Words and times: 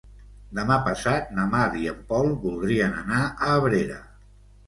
Demà 0.59 0.75
passat 0.87 1.27
na 1.39 1.43
Mar 1.51 1.67
i 1.81 1.85
en 1.91 2.01
Pol 2.13 2.31
voldrien 2.45 2.97
anar 3.03 3.19
a 3.27 3.51
Abrera. 3.59 3.99